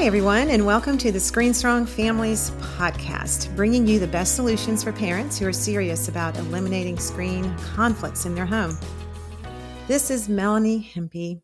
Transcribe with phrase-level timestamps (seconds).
[0.00, 4.82] Hi, everyone, and welcome to the Screen Strong Families podcast, bringing you the best solutions
[4.82, 8.78] for parents who are serious about eliminating screen conflicts in their home.
[9.88, 11.42] This is Melanie Hempy,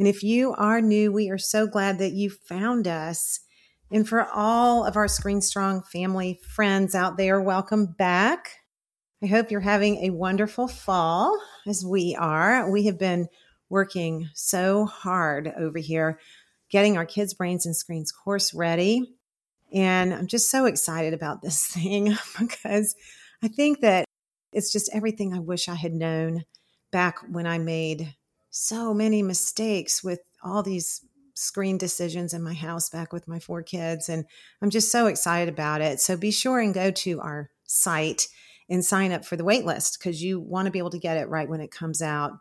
[0.00, 3.38] and if you are new, we are so glad that you found us.
[3.92, 8.56] And for all of our Screen Strong family friends out there, welcome back.
[9.22, 12.68] I hope you're having a wonderful fall as we are.
[12.68, 13.28] We have been
[13.70, 16.18] working so hard over here
[16.74, 19.14] getting our kids' brains and screens course ready.
[19.72, 22.96] And I'm just so excited about this thing because
[23.44, 24.06] I think that
[24.52, 26.44] it's just everything I wish I had known
[26.90, 28.16] back when I made
[28.50, 31.00] so many mistakes with all these
[31.34, 34.08] screen decisions in my house back with my four kids.
[34.08, 34.24] And
[34.60, 36.00] I'm just so excited about it.
[36.00, 38.26] So be sure and go to our site
[38.68, 41.18] and sign up for the wait list because you want to be able to get
[41.18, 42.32] it right when it comes out.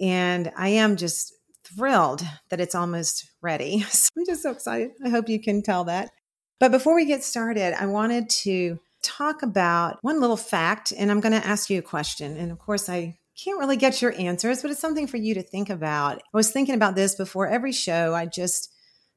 [0.00, 1.34] And I am just
[1.74, 3.84] thrilled that it's almost ready.
[3.90, 4.90] So I'm just so excited.
[5.04, 6.10] I hope you can tell that.
[6.58, 11.20] But before we get started, I wanted to talk about one little fact, and I'm
[11.20, 12.36] going to ask you a question.
[12.36, 15.42] And of course, I can't really get your answers, but it's something for you to
[15.42, 16.18] think about.
[16.18, 18.14] I was thinking about this before every show.
[18.14, 18.72] I just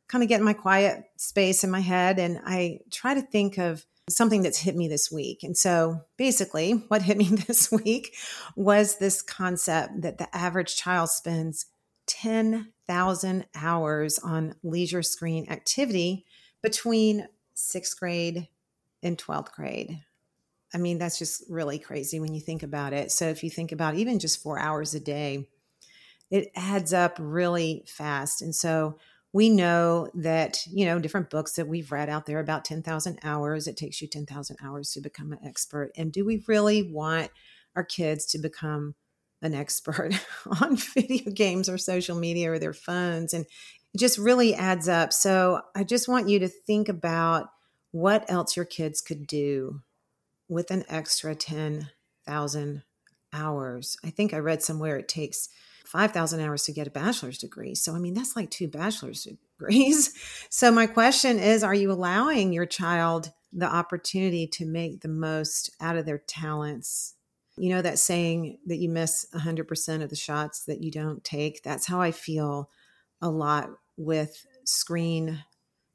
[0.08, 3.58] kind of get in my quiet space in my head and I try to think
[3.58, 5.44] of something that's hit me this week.
[5.44, 8.16] And so basically, what hit me this week
[8.56, 11.66] was this concept that the average child spends
[12.08, 16.26] 10,000 hours on leisure screen activity
[16.62, 18.48] between sixth grade
[19.02, 20.00] and 12th grade.
[20.74, 23.12] I mean, that's just really crazy when you think about it.
[23.12, 25.48] So, if you think about even just four hours a day,
[26.32, 28.42] it adds up really fast.
[28.42, 28.98] And so,
[29.34, 33.68] we know that, you know, different books that we've read out there about 10,000 hours,
[33.68, 35.92] it takes you 10,000 hours to become an expert.
[35.98, 37.32] And do we really want
[37.76, 38.94] our kids to become
[39.44, 40.12] an expert
[40.62, 43.34] on video games or social media or their phones.
[43.34, 43.46] And
[43.94, 45.14] it just really adds up.
[45.14, 47.50] So I just want you to think about
[47.92, 49.82] what else your kids could do
[50.50, 52.84] with an extra 10,000
[53.34, 53.98] hours.
[54.04, 55.50] I think I read somewhere it takes
[55.86, 57.76] 5,000 hours to get a bachelor's degree.
[57.76, 59.28] So, I mean, that's like two bachelor's
[59.60, 60.14] degrees.
[60.50, 65.70] So, my question is Are you allowing your child the opportunity to make the most
[65.80, 67.13] out of their talents
[67.58, 71.62] you know, that saying that you miss 100% of the shots that you don't take?
[71.64, 72.70] That's how I feel
[73.22, 75.44] a lot with screen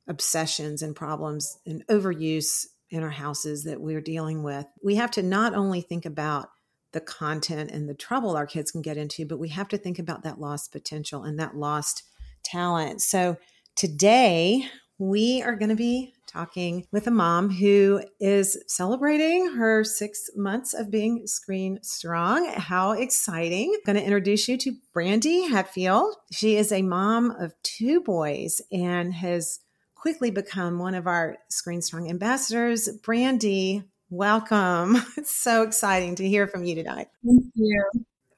[0.08, 4.66] obsessions and problems and overuse in our houses that we're dealing with.
[4.82, 6.48] We have to not only think about
[6.92, 9.98] the content and the trouble our kids can get into, but we have to think
[9.98, 12.04] about that lost potential and that lost
[12.42, 13.02] talent.
[13.02, 13.36] So
[13.76, 14.66] today
[14.98, 20.74] we are going to be talking with a mom who is celebrating her six months
[20.74, 22.52] of being screen strong.
[22.56, 23.72] How exciting!
[23.74, 26.14] I'm going to introduce you to Brandy Hatfield.
[26.32, 29.60] She is a mom of two boys and has
[29.94, 32.88] quickly become one of our Screen Strong ambassadors.
[33.02, 34.96] Brandy, welcome.
[35.16, 37.08] It's so exciting to hear from you tonight.
[37.24, 37.90] Thank you.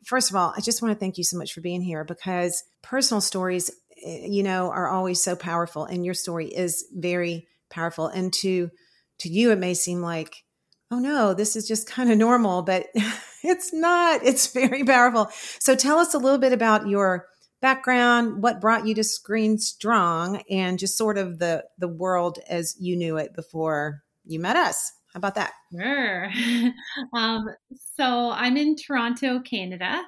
[0.04, 2.65] First of all, I just want to thank you so much for being here because
[2.82, 3.71] personal stories
[4.03, 8.06] you know are always so powerful and your story is very powerful.
[8.06, 8.71] And to
[9.21, 10.37] to you it may seem like
[10.91, 12.87] oh no this is just kind of normal but
[13.44, 14.25] it's not.
[14.25, 15.28] It's very powerful.
[15.59, 17.27] So tell us a little bit about your
[17.60, 22.75] background what brought you to screen strong and just sort of the the world as
[22.81, 24.93] you knew it before you met us.
[25.12, 25.53] How about that?
[25.72, 26.31] Sure.
[27.15, 27.49] Um,
[27.97, 30.03] so i'm in toronto canada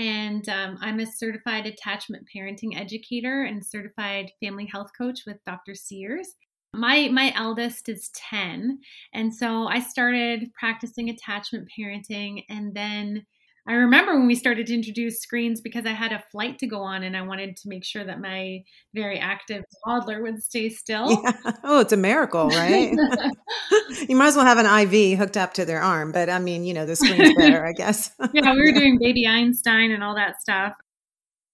[0.00, 5.74] and um, I'm a certified attachment parenting educator and certified family health coach with Dr.
[5.74, 6.26] Sears.
[6.72, 8.78] My my eldest is 10,
[9.12, 13.26] and so I started practicing attachment parenting and then
[13.68, 16.80] I remember when we started to introduce screens because I had a flight to go
[16.80, 18.62] on and I wanted to make sure that my
[18.94, 21.22] very active toddler would stay still.
[21.22, 21.32] Yeah.
[21.62, 22.92] Oh, it's a miracle, right?
[24.08, 26.64] you might as well have an IV hooked up to their arm, but I mean,
[26.64, 28.10] you know, the screen's better, I guess.
[28.32, 30.72] yeah, we were doing baby Einstein and all that stuff.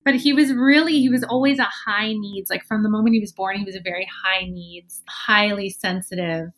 [0.04, 2.48] But he was really, he was always a high needs.
[2.48, 6.50] Like from the moment he was born, he was a very high needs, highly sensitive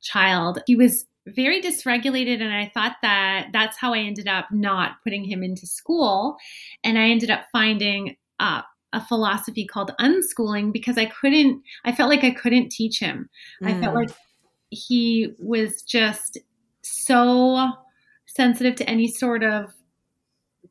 [0.00, 0.60] child.
[0.66, 5.24] He was very dysregulated and i thought that that's how i ended up not putting
[5.24, 6.36] him into school
[6.82, 8.62] and i ended up finding uh,
[8.92, 13.28] a philosophy called unschooling because i couldn't i felt like i couldn't teach him
[13.62, 13.68] mm.
[13.68, 14.06] i felt mm.
[14.06, 14.10] like
[14.70, 16.38] he was just
[16.82, 17.70] so
[18.26, 19.72] sensitive to any sort of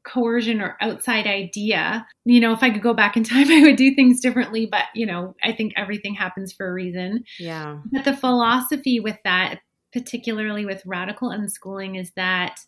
[0.04, 2.06] coercion or outside idea.
[2.26, 4.84] You know, if I could go back in time, I would do things differently, but
[4.94, 7.24] you know, I think everything happens for a reason.
[7.40, 7.80] Yeah.
[7.92, 9.60] But the philosophy with that
[9.94, 12.60] particularly with radical unschooling, is that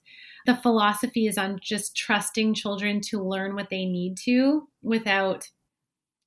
[0.45, 5.49] the philosophy is on just trusting children to learn what they need to without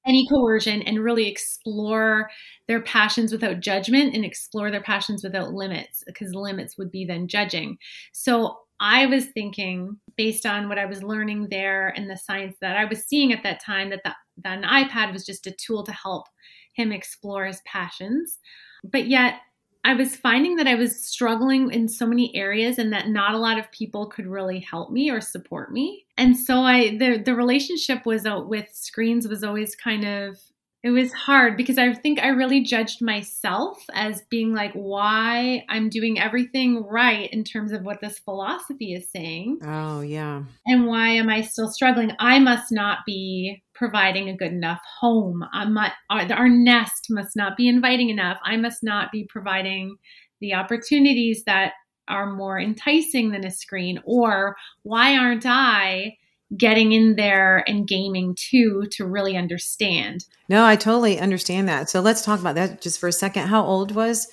[0.06, 2.30] any coercion and really explore
[2.66, 7.28] their passions without judgment and explore their passions without limits because limits would be then
[7.28, 7.76] judging.
[8.12, 12.76] So I was thinking based on what I was learning there and the science that
[12.76, 14.14] I was seeing at that time that, the,
[14.44, 16.26] that an iPad was just a tool to help
[16.74, 18.38] him explore his passions.
[18.84, 19.40] But yet
[19.88, 23.38] I was finding that I was struggling in so many areas and that not a
[23.38, 26.04] lot of people could really help me or support me.
[26.18, 30.36] And so I the the relationship was uh, with screens was always kind of
[30.82, 35.88] it was hard because I think I really judged myself as being like why I'm
[35.88, 39.58] doing everything right in terms of what this philosophy is saying.
[39.64, 40.44] Oh, yeah.
[40.66, 42.12] And why am I still struggling?
[42.20, 45.44] I must not be providing a good enough home.
[45.54, 48.38] Not, our, our nest must not be inviting enough.
[48.44, 49.96] I must not be providing
[50.40, 51.74] the opportunities that
[52.08, 54.00] are more enticing than a screen.
[54.04, 56.16] Or why aren't I
[56.56, 60.24] getting in there and gaming too to really understand?
[60.48, 61.88] No, I totally understand that.
[61.88, 63.46] So let's talk about that just for a second.
[63.46, 64.26] How old was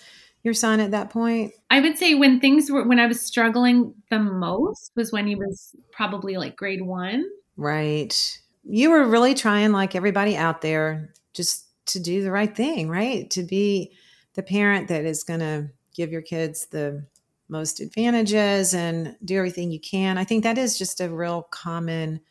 [0.44, 1.52] your son at that point?
[1.70, 5.36] I would say when things were, when I was struggling the most was when he
[5.36, 7.26] was probably like grade one.
[7.58, 12.90] Right you were really trying, like everybody out there, just to do the right thing,
[12.90, 13.30] right?
[13.32, 13.92] To be
[14.34, 17.06] the parent that is going to give your kids the
[17.48, 20.18] most advantages and do everything you can.
[20.18, 22.22] I think that is just a real common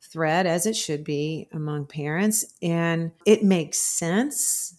[0.00, 2.44] thread, as it should be among parents.
[2.62, 4.74] And it makes sense.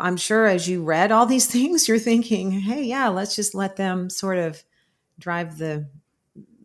[0.00, 3.76] I'm sure as you read all these things, you're thinking, hey, yeah, let's just let
[3.76, 4.62] them sort of
[5.18, 5.88] drive the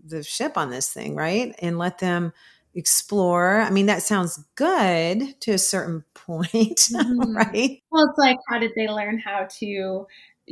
[0.04, 1.56] the ship on this thing, right?
[1.60, 2.34] And let them
[2.76, 3.62] explore.
[3.62, 7.36] I mean, that sounds good to a certain point, mm-hmm.
[7.36, 7.82] right?
[7.92, 10.08] Well, it's like, how did they learn how to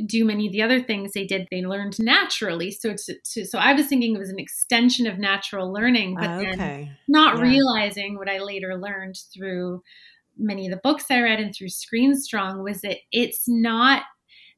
[0.06, 1.48] do many of the other things they did?
[1.52, 2.72] They learned naturally.
[2.72, 6.30] So, to, to, so I was thinking it was an extension of natural learning, but
[6.30, 6.56] okay.
[6.56, 7.44] then not yeah.
[7.44, 9.84] realizing what I later learned through
[10.38, 14.04] many of the books I read and through Screen Strong was that it's not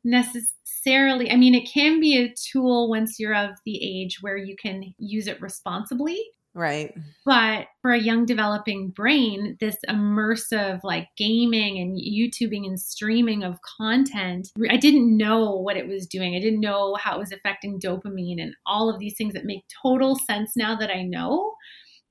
[0.04, 4.56] necessarily i mean it can be a tool once you're of the age where you
[4.56, 6.20] can use it responsibly
[6.54, 6.94] Right.
[7.26, 13.60] But for a young developing brain, this immersive like gaming and YouTubing and streaming of
[13.78, 16.36] content, I didn't know what it was doing.
[16.36, 19.64] I didn't know how it was affecting dopamine and all of these things that make
[19.82, 21.54] total sense now that I know.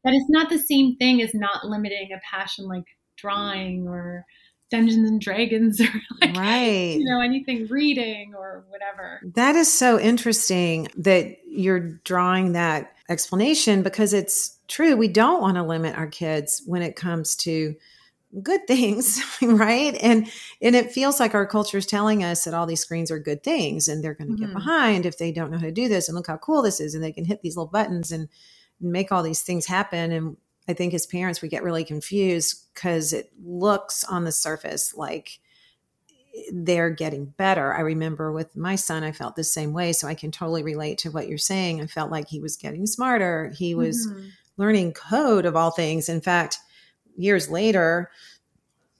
[0.03, 2.85] But it's not the same thing as not limiting a passion like
[3.19, 4.25] drawing or
[4.71, 6.97] Dungeons and Dragons or like right.
[6.99, 9.21] you know anything reading or whatever.
[9.35, 15.57] That is so interesting that you're drawing that explanation because it's true we don't want
[15.57, 17.75] to limit our kids when it comes to
[18.43, 20.31] good things right and
[20.63, 23.43] and it feels like our culture is telling us that all these screens are good
[23.43, 24.47] things and they're going to mm-hmm.
[24.47, 26.81] get behind if they don't know how to do this and look how cool this
[26.81, 28.29] is and they can hit these little buttons and
[28.81, 30.37] make all these things happen and
[30.71, 35.41] I think as parents, we get really confused because it looks on the surface like
[36.53, 37.75] they're getting better.
[37.75, 39.93] I remember with my son, I felt the same way.
[39.93, 41.81] So I can totally relate to what you're saying.
[41.81, 43.53] I felt like he was getting smarter.
[43.57, 44.29] He was mm-hmm.
[44.57, 46.09] learning code of all things.
[46.09, 46.59] In fact,
[47.17, 48.11] years later,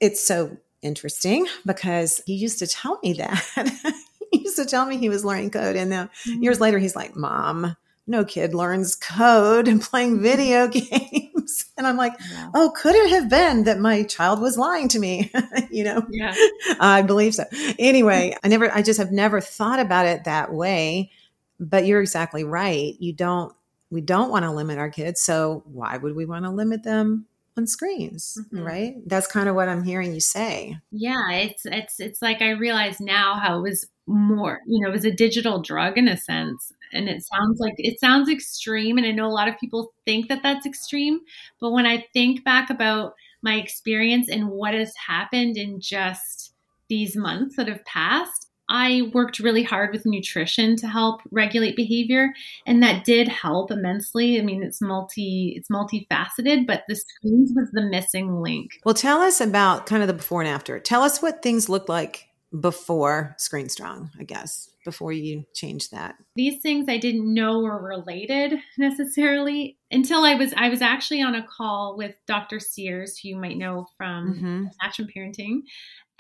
[0.01, 3.45] it's so interesting because he used to tell me that.
[4.33, 5.77] he used to tell me he was learning code.
[5.77, 6.43] And now mm-hmm.
[6.43, 7.77] years later, he's like, Mom,
[8.07, 11.30] no kid learns code and playing video games.
[11.79, 12.51] And I'm like, yeah.
[12.55, 15.33] oh, could it have been that my child was lying to me?
[15.71, 16.35] you know, yeah.
[16.81, 17.45] I believe so.
[17.79, 21.11] Anyway, I never, I just have never thought about it that way.
[21.59, 22.97] But you're exactly right.
[22.99, 23.55] You don't,
[23.91, 25.23] we don't want to limit our kids.
[25.23, 28.63] So why would we want to limit them on screens mm-hmm.
[28.63, 32.51] right that's kind of what i'm hearing you say yeah it's it's it's like i
[32.51, 36.17] realize now how it was more you know it was a digital drug in a
[36.17, 39.93] sense and it sounds like it sounds extreme and i know a lot of people
[40.05, 41.21] think that that's extreme
[41.61, 46.53] but when i think back about my experience and what has happened in just
[46.89, 52.33] these months that have passed I worked really hard with nutrition to help regulate behavior
[52.67, 54.39] and that did help immensely.
[54.39, 58.79] I mean, it's multi it's multifaceted, but the screens was the missing link.
[58.85, 60.79] Well, tell us about kind of the before and after.
[60.79, 62.29] Tell us what things looked like
[62.59, 66.15] before Screen Strong, I guess, before you changed that.
[66.37, 71.35] These things I didn't know were related necessarily until I was I was actually on
[71.35, 72.61] a call with Dr.
[72.61, 74.65] Sears, who you might know from mm-hmm.
[74.81, 75.61] Attachment Parenting,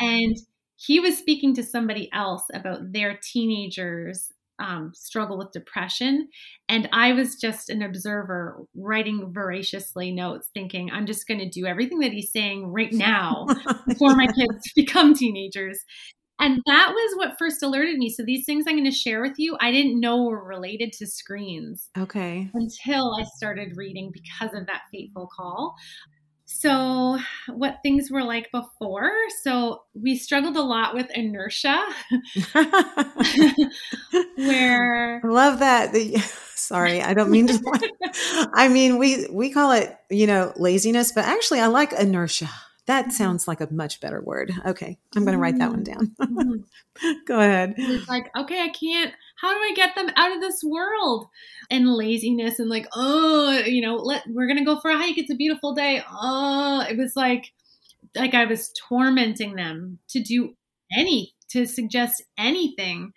[0.00, 0.37] and
[0.76, 6.29] he was speaking to somebody else about their teenagers um, struggle with depression.
[6.69, 11.67] And I was just an observer writing voraciously notes, thinking, I'm just going to do
[11.67, 13.47] everything that he's saying right now
[13.88, 15.85] before my kids become teenagers.
[16.40, 18.09] And that was what first alerted me.
[18.09, 21.06] So these things I'm going to share with you, I didn't know were related to
[21.06, 21.90] screens.
[21.99, 22.50] Okay.
[22.54, 25.76] Until I started reading because of that fateful call.
[26.47, 27.18] so
[27.49, 31.78] what things were like before so we struggled a lot with inertia
[34.37, 36.18] where I love that The,
[36.56, 41.25] sorry i don't mean to i mean we we call it you know laziness but
[41.25, 42.50] actually i like inertia
[42.90, 43.12] that mm-hmm.
[43.12, 47.12] sounds like a much better word okay i'm going to write that one down mm-hmm.
[47.26, 50.62] go ahead it's like okay i can't how do I get them out of this
[50.62, 51.26] world?
[51.70, 55.18] And laziness and like, oh, you know, let we're gonna go for a hike.
[55.18, 56.02] It's a beautiful day.
[56.11, 57.52] Oh, it was like
[58.14, 60.54] like I was tormenting them to do
[60.97, 63.12] any to suggest anything.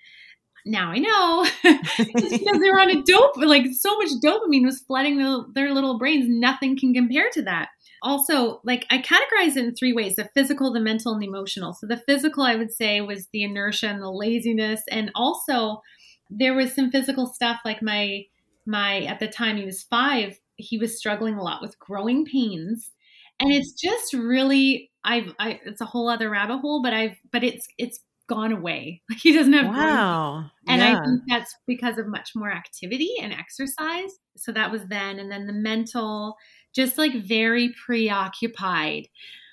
[0.66, 1.46] Now I know
[1.98, 6.26] because they're on a dope, like so much dopamine was flooding the, their little brains.
[6.30, 7.70] Nothing can compare to that
[8.04, 11.74] also like i categorize it in three ways the physical the mental and the emotional.
[11.74, 15.82] So the physical i would say was the inertia and the laziness and also
[16.30, 18.24] there was some physical stuff like my
[18.66, 22.92] my at the time he was five he was struggling a lot with growing pains
[23.40, 27.44] and it's just really i've I, it's a whole other rabbit hole but i've but
[27.44, 29.02] it's it's gone away.
[29.10, 30.46] Like he doesn't have wow.
[30.68, 30.98] And yeah.
[30.98, 34.12] i think that's because of much more activity and exercise.
[34.38, 36.36] So that was then and then the mental
[36.74, 39.08] just like very preoccupied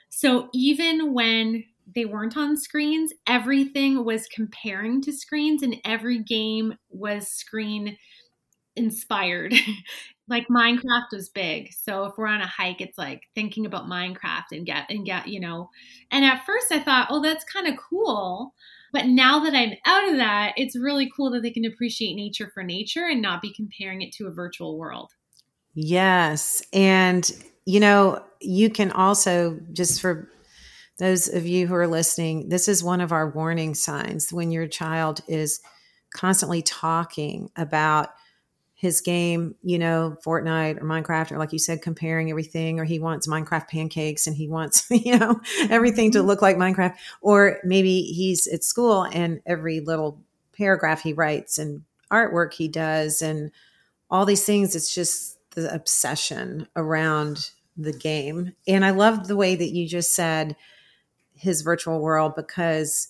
[0.09, 3.13] so even when they weren't on screens.
[3.27, 7.97] Everything was comparing to screens, and every game was screen
[8.77, 9.55] inspired.
[10.29, 11.73] like Minecraft was big.
[11.73, 15.29] So if we're on a hike, it's like thinking about Minecraft and get and get,
[15.29, 15.71] you know.
[16.11, 18.55] And at first I thought, oh, that's kind of cool.
[18.93, 22.51] But now that I'm out of that, it's really cool that they can appreciate nature
[22.53, 25.13] for nature and not be comparing it to a virtual world.
[25.75, 26.63] Yes.
[26.73, 27.31] And,
[27.65, 30.29] you know, you can also, just for
[30.99, 34.67] those of you who are listening, this is one of our warning signs when your
[34.67, 35.61] child is
[36.15, 38.11] constantly talking about
[38.75, 42.99] his game, you know, Fortnite or Minecraft, or like you said, comparing everything, or he
[42.99, 46.29] wants Minecraft pancakes and he wants, you know, everything to mm-hmm.
[46.29, 46.95] look like Minecraft.
[47.21, 50.19] Or maybe he's at school and every little
[50.57, 53.51] paragraph he writes and artwork he does and
[54.11, 58.53] all these things, it's just the obsession around the game.
[58.67, 60.57] And I love the way that you just said,
[61.35, 63.09] his virtual world because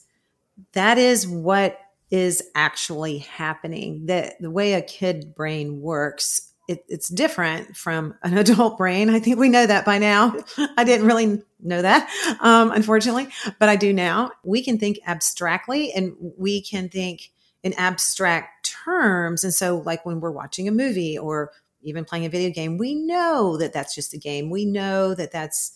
[0.73, 1.79] that is what
[2.11, 4.07] is actually happening.
[4.07, 9.11] The, the way a kid brain works, it, it's different from an adult brain.
[9.11, 10.37] I think we know that by now.
[10.77, 12.09] I didn't really know that,
[12.41, 13.29] um, unfortunately,
[13.59, 14.31] but I do now.
[14.45, 17.33] We can think abstractly and we can think
[17.63, 19.45] in abstract terms.
[19.45, 21.53] And so, like when we're watching a movie or
[21.83, 24.51] even playing a video game, we know that that's just a game.
[24.51, 25.73] We know that that's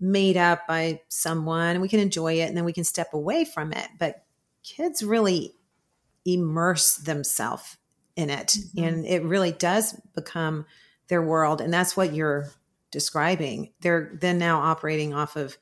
[0.00, 3.44] made up by someone and we can enjoy it and then we can step away
[3.44, 4.24] from it but
[4.62, 5.54] kids really
[6.24, 7.76] immerse themselves
[8.14, 8.84] in it mm-hmm.
[8.84, 10.66] and it really does become
[11.08, 12.50] their world and that's what you're
[12.90, 15.56] describing they're then now operating off of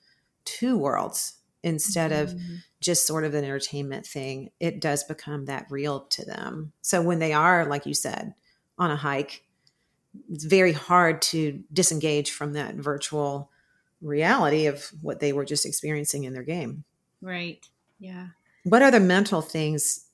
[0.45, 2.23] two worlds instead mm-hmm.
[2.23, 2.41] of
[2.81, 7.19] just sort of an entertainment thing it does become that real to them so when
[7.19, 8.35] they are like you said
[8.79, 9.44] on a hike
[10.31, 13.51] it's very hard to disengage from that virtual
[14.01, 16.85] reality of what they were just experiencing in their game.
[17.21, 17.67] Right.
[17.99, 18.29] Yeah.
[18.65, 20.07] What other mental things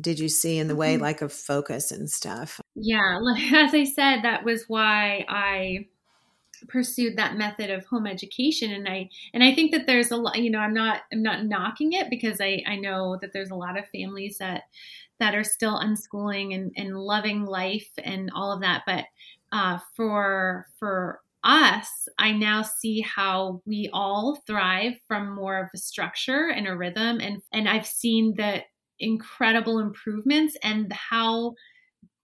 [0.00, 1.02] did you see in the way mm-hmm.
[1.02, 2.60] like of focus and stuff?
[2.74, 3.18] Yeah,
[3.54, 5.86] as I said, that was why I
[6.68, 10.38] pursued that method of home education and I and I think that there's a lot
[10.38, 13.56] you know I'm not I'm not knocking it because I I know that there's a
[13.56, 14.64] lot of families that
[15.18, 19.04] that are still unschooling and and loving life and all of that but
[19.52, 25.78] uh, for for us, I now see how we all thrive from more of a
[25.78, 27.20] structure and a rhythm.
[27.20, 28.62] And, and I've seen the
[28.98, 31.54] incredible improvements and how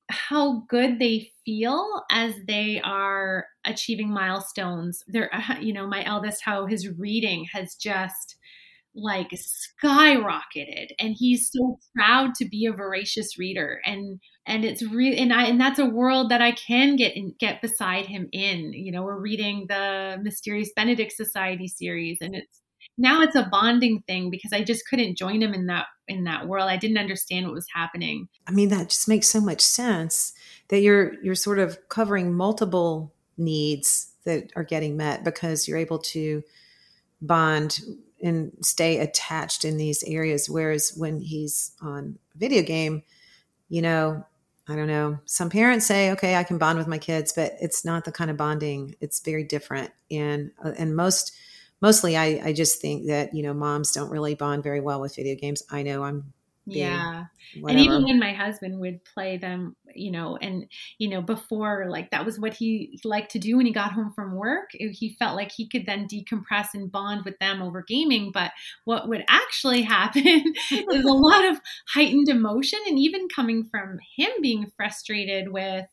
[0.09, 5.05] how good they feel as they are achieving milestones.
[5.07, 8.37] They're, uh, you know, my eldest, how his reading has just
[8.95, 10.89] like skyrocketed.
[10.99, 13.81] And he's so proud to be a voracious reader.
[13.85, 17.35] And and it's really and I and that's a world that I can get in,
[17.39, 18.73] get beside him in.
[18.73, 22.63] You know we're reading the mysterious Benedict Society series and it's
[22.99, 26.47] now it's a bonding thing because I just couldn't join him in that in that
[26.47, 26.71] world.
[26.71, 28.29] I didn't understand what was happening.
[28.47, 30.33] I mean that just makes so much sense
[30.69, 35.99] that you're you're sort of covering multiple needs that are getting met because you're able
[35.99, 36.43] to
[37.21, 37.81] bond
[38.23, 40.49] and stay attached in these areas.
[40.49, 43.03] Whereas when he's on a video game,
[43.69, 44.25] you know,
[44.69, 45.19] I don't know.
[45.27, 48.31] Some parents say, "Okay, I can bond with my kids," but it's not the kind
[48.31, 48.97] of bonding.
[49.01, 51.33] It's very different, and uh, and most
[51.81, 55.15] mostly, I I just think that you know moms don't really bond very well with
[55.15, 55.63] video games.
[55.71, 56.33] I know I'm
[56.67, 57.25] yeah.
[57.55, 60.67] And even when my husband would play them, you know, and,
[60.99, 64.13] you know, before, like that was what he liked to do when he got home
[64.15, 64.71] from work.
[64.73, 68.33] He felt like he could then decompress and bond with them over gaming.
[68.33, 68.51] But
[68.85, 74.31] what would actually happen is a lot of heightened emotion and even coming from him
[74.43, 75.87] being frustrated with,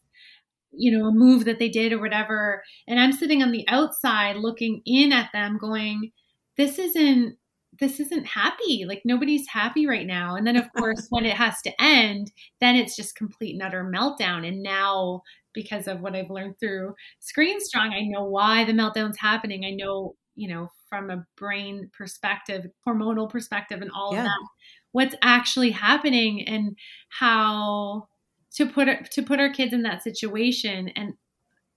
[0.72, 2.64] you know, a move that they did or whatever.
[2.88, 6.12] And I'm sitting on the outside looking in at them going,
[6.58, 7.38] this isn't
[7.80, 8.86] this isn't happy.
[8.88, 10.36] Like nobody's happy right now.
[10.36, 13.84] And then of course when it has to end, then it's just complete and utter
[13.84, 14.48] meltdown.
[14.48, 15.22] And now
[15.54, 19.66] because of what I've learned through Screen Strong, I know why the meltdown's happening.
[19.66, 24.20] I know, you know, from a brain perspective, hormonal perspective and all yeah.
[24.20, 24.48] of that,
[24.92, 26.78] what's actually happening and
[27.10, 28.08] how
[28.56, 31.14] to put to put our kids in that situation and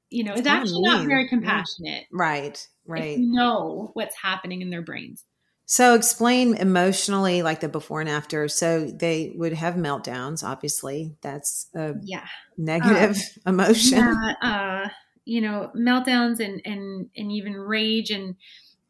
[0.09, 2.05] you know, it's, it's actually not very compassionate.
[2.13, 3.17] Right, right.
[3.19, 5.25] know what's happening in their brains.
[5.67, 8.47] So explain emotionally like the before and after.
[8.49, 11.17] So they would have meltdowns, obviously.
[11.23, 12.27] That's a yeah.
[12.57, 13.99] negative um, emotion.
[13.99, 14.89] Yeah, uh,
[15.25, 18.37] you know, meltdowns and and and even rage and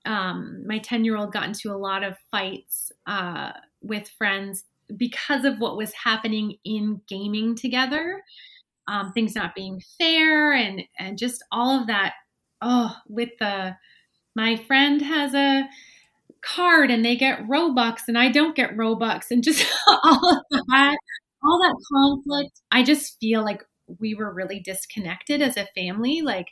[0.05, 3.53] um, my 10 year old got into a lot of fights uh,
[3.83, 4.65] with friends
[4.97, 8.23] because of what was happening in gaming together
[8.89, 12.15] um, things not being fair and and just all of that
[12.63, 13.75] oh with the
[14.37, 15.69] my friend has a
[16.43, 20.97] card and they get Robux and I don't get Robux and just all of that,
[21.43, 22.61] all that conflict.
[22.71, 23.63] I just feel like
[24.01, 26.49] we were really disconnected as a family, like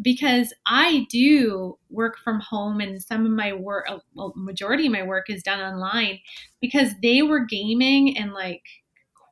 [0.00, 4.92] because I do work from home and some of my work, uh, well, majority of
[4.92, 6.20] my work is done online
[6.60, 8.62] because they were gaming and like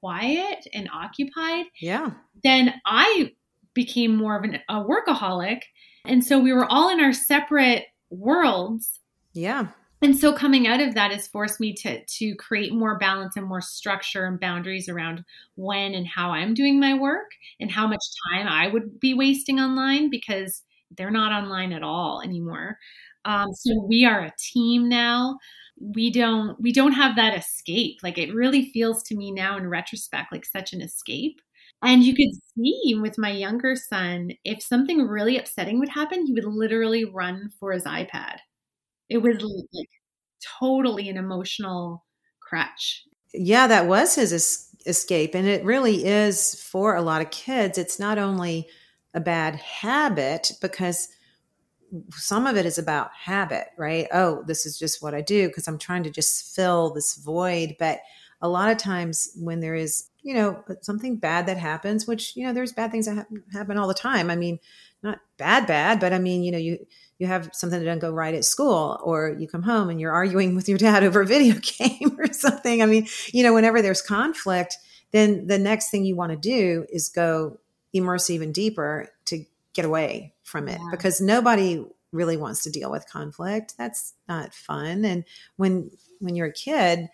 [0.01, 1.67] quiet and occupied.
[1.81, 2.11] Yeah.
[2.43, 3.33] Then I
[3.73, 5.63] became more of an, a workaholic.
[6.05, 9.01] And so we were all in our separate worlds.
[9.33, 9.69] Yeah
[10.05, 13.47] and so coming out of that has forced me to to create more balance and
[13.47, 18.03] more structure and boundaries around when and how I'm doing my work and how much
[18.31, 20.63] time I would be wasting online because
[20.97, 22.77] they're not online at all anymore.
[23.25, 25.39] Um, so we are a team now.
[25.81, 27.97] We don't we don't have that escape.
[28.03, 31.41] Like it really feels to me now in retrospect like such an escape.
[31.83, 36.33] And you could see with my younger son, if something really upsetting would happen, he
[36.35, 38.37] would literally run for his iPad
[39.09, 39.89] it was like
[40.61, 42.05] totally an emotional
[42.41, 43.05] crutch.
[43.33, 45.35] Yeah, that was his es- escape.
[45.35, 47.79] And it really is for a lot of kids.
[47.79, 48.69] It's not only
[49.15, 51.09] a bad habit because
[52.11, 54.07] some of it is about habit, right?
[54.13, 57.77] Oh, this is just what I do because I'm trying to just fill this void.
[57.79, 58.01] But
[58.41, 62.47] a lot of times when there is, you know, something bad that happens, which, you
[62.47, 64.31] know, there's bad things that ha- happen all the time.
[64.31, 64.59] I mean,
[65.03, 66.79] not bad, bad, but I mean, you know, you,
[67.25, 70.13] you have something that doesn't go right at school or you come home and you're
[70.13, 72.83] arguing with your dad over a video game or something.
[72.83, 74.77] I mean you know whenever there's conflict
[75.13, 77.59] then the next thing you want to do is go
[77.93, 80.79] immerse even deeper to get away from it.
[80.81, 80.89] Yeah.
[80.91, 83.75] because nobody really wants to deal with conflict.
[83.77, 85.05] That's not fun.
[85.05, 85.25] And
[85.57, 87.09] when when you're a kid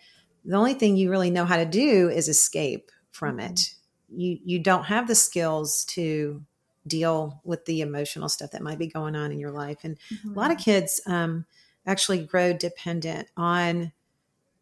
[0.44, 3.52] the only thing you really know how to do is escape from mm-hmm.
[3.52, 3.74] it
[4.08, 6.42] you you don't have the skills to
[6.86, 9.78] deal with the emotional stuff that might be going on in your life.
[9.82, 10.30] And mm-hmm.
[10.30, 10.64] a lot of mm-hmm.
[10.64, 11.44] kids um,
[11.86, 13.92] actually grow dependent on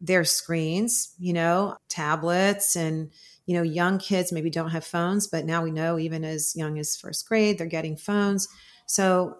[0.01, 3.11] their screens, you know, tablets and
[3.49, 6.77] you know, young kids maybe don't have phones, but now we know even as young
[6.77, 8.47] as first grade, they're getting phones.
[8.85, 9.37] So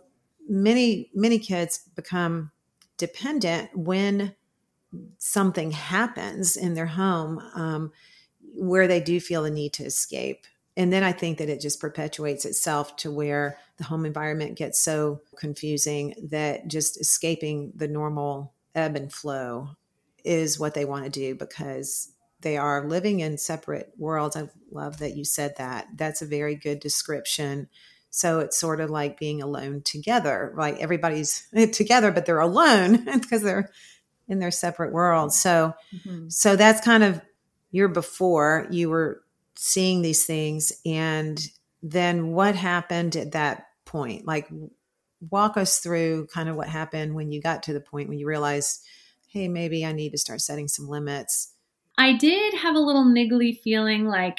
[0.49, 2.49] many, many kids become
[2.97, 4.33] dependent when
[5.19, 7.91] something happens in their home um,
[8.55, 10.47] where they do feel the need to escape
[10.79, 14.79] and then I think that it just perpetuates itself to where the home environment gets
[14.79, 19.71] so confusing that just escaping the normal ebb and flow
[20.23, 24.37] is what they want to do because they are living in separate worlds.
[24.37, 25.87] I love that you said that.
[25.97, 27.67] That's a very good description.
[28.09, 30.77] So it's sort of like being alone together, right?
[30.77, 33.69] Everybody's together, but they're alone because they're
[34.29, 35.37] in their separate worlds.
[35.37, 36.29] So, mm-hmm.
[36.29, 37.21] so that's kind of
[37.69, 39.23] your before you were
[39.61, 41.37] seeing these things and
[41.83, 44.25] then what happened at that point?
[44.25, 44.47] Like
[45.19, 48.25] walk us through kind of what happened when you got to the point when you
[48.25, 48.79] realized
[49.33, 51.53] hey maybe i need to start setting some limits.
[51.97, 54.37] I did have a little niggly feeling like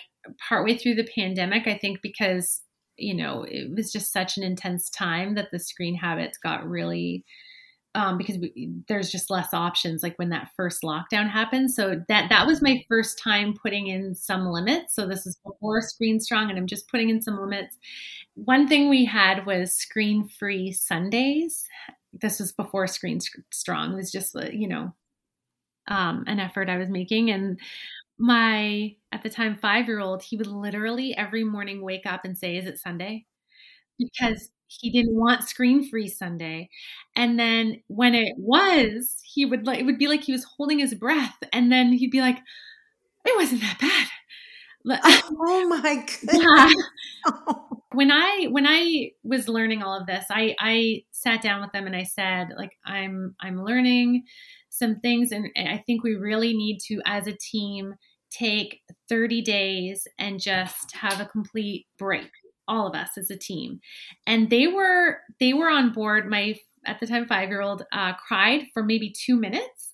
[0.49, 2.63] partway through the pandemic i think because
[2.97, 7.27] you know it was just such an intense time that the screen habits got really
[7.95, 11.71] um, because we, there's just less options like when that first lockdown happened.
[11.71, 14.95] So that that was my first time putting in some limits.
[14.95, 17.77] So this is before screen strong and i'm just putting in some limits.
[18.35, 21.67] One thing we had was screen free sundays.
[22.13, 23.93] This was before screen strong.
[23.93, 24.95] It was just you know
[25.89, 27.31] um, an effort i was making.
[27.31, 27.59] And
[28.19, 32.37] my at the time five year old, he would literally every morning wake up and
[32.39, 33.27] say, Is it Sunday?
[33.99, 36.71] Because he didn't want screen free Sunday.
[37.17, 40.79] And then when it was, he would like it would be like he was holding
[40.79, 41.37] his breath.
[41.53, 42.39] And then he'd be like,
[43.27, 44.09] It wasn't that bad.
[44.87, 46.09] Oh my god.
[46.33, 46.71] Yeah.
[47.93, 51.87] when I when I was learning all of this, I I sat down with them
[51.87, 54.25] and I said, like, I'm I'm learning
[54.71, 57.95] some things and I think we really need to as a team
[58.31, 62.31] take 30 days and just have a complete break
[62.71, 63.81] all of us as a team
[64.27, 66.55] and they were they were on board my
[66.87, 69.91] at the time five year old uh, cried for maybe two minutes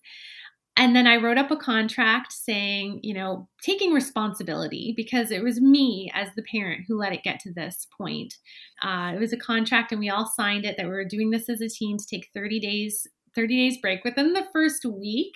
[0.79, 5.59] and then I wrote up a contract saying, you know, taking responsibility because it was
[5.59, 8.35] me as the parent who let it get to this point.
[8.83, 11.49] Uh, it was a contract, and we all signed it that we were doing this
[11.49, 14.05] as a team to take 30 days, 30 days break.
[14.05, 15.33] Within the first week,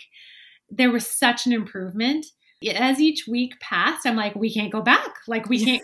[0.69, 2.27] there was such an improvement
[2.69, 5.17] as each week passed, I'm like, we can't go back.
[5.27, 5.83] Like, we can't.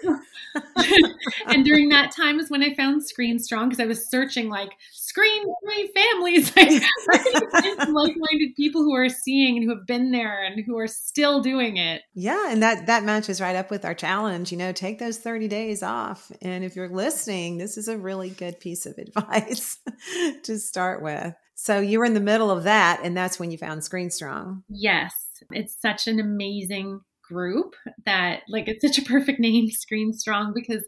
[1.46, 4.72] and during that time is when I found Screen Strong because I was searching like
[4.92, 6.82] screen free families, like
[7.88, 11.78] like-minded people who are seeing and who have been there and who are still doing
[11.78, 12.02] it.
[12.14, 14.52] Yeah, and that that matches right up with our challenge.
[14.52, 18.30] You know, take those 30 days off, and if you're listening, this is a really
[18.30, 19.78] good piece of advice
[20.42, 21.34] to start with.
[21.54, 24.62] So you were in the middle of that, and that's when you found Screen Strong.
[24.68, 25.25] Yes.
[25.50, 30.86] It's such an amazing group that like it's such a perfect name screen strong because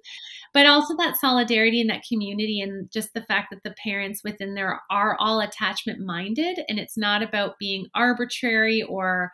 [0.55, 4.55] but also that solidarity and that community and just the fact that the parents within
[4.55, 9.33] there are all attachment minded and it's not about being arbitrary or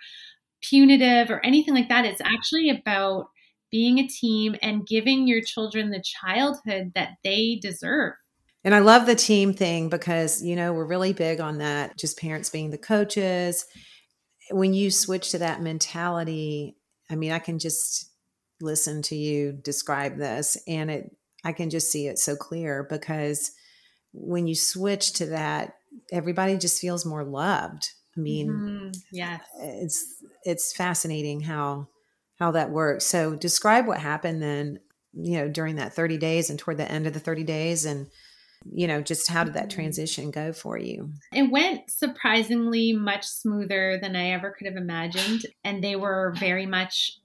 [0.65, 2.05] punitive or anything like that.
[2.05, 3.27] It's actually about
[3.71, 8.15] being a team and giving your children the childhood that they deserve.
[8.65, 12.19] And I love the team thing because, you know, we're really big on that, just
[12.19, 13.67] parents being the coaches
[14.51, 16.77] when you switch to that mentality,
[17.11, 18.11] I mean, I can just
[18.61, 23.53] listen to you describe this and it I can just see it so clear because
[24.13, 25.75] when you switch to that,
[26.11, 27.91] everybody just feels more loved.
[28.17, 28.91] I mean, mm-hmm.
[29.13, 29.43] yes.
[29.61, 30.07] It's
[30.45, 31.89] it's fascinating how
[32.39, 33.05] how that works.
[33.05, 34.81] So describe what happened then,
[35.13, 38.07] you know, during that 30 days and toward the end of the 30 days and
[38.73, 39.77] you know, just how did that mm-hmm.
[39.77, 41.11] transition go for you?
[41.33, 45.47] It went surprisingly much smoother than I ever could have imagined.
[45.65, 47.19] And they were very much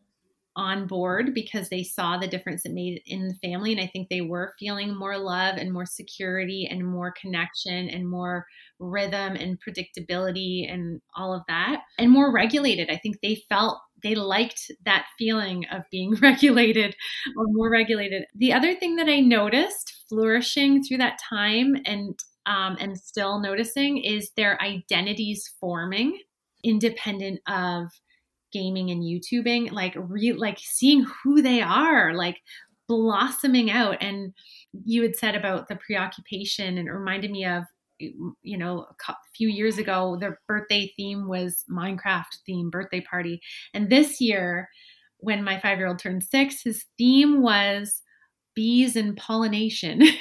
[0.56, 3.72] on board because they saw the difference it made in the family.
[3.72, 8.10] And I think they were feeling more love and more security and more connection and
[8.10, 8.46] more
[8.78, 12.90] rhythm and predictability and all of that and more regulated.
[12.90, 16.96] I think they felt they liked that feeling of being regulated
[17.38, 18.26] or more regulated.
[18.36, 24.04] The other thing that I noticed flourishing through that time and um, and still noticing
[24.04, 26.20] is their identities forming
[26.64, 27.90] independent of
[28.52, 32.38] gaming and YouTubing, like re like seeing who they are, like
[32.88, 33.98] blossoming out.
[34.02, 34.34] And
[34.74, 37.64] you had said about the preoccupation and it reminded me of
[38.00, 43.42] you know a few years ago their birthday theme was minecraft theme birthday party
[43.74, 44.70] and this year
[45.18, 48.02] when my five year old turned six his theme was
[48.60, 50.02] bees and pollination.